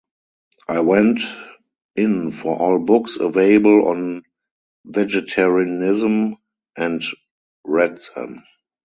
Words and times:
I 0.67 0.79
went 0.79 1.21
in 1.95 2.31
for 2.31 2.55
all 2.57 2.79
books 2.79 3.17
available 3.17 3.87
on 3.89 4.23
vegetarianism 4.83 6.37
and 6.75 7.03
read 7.67 7.99
them. 8.15 8.43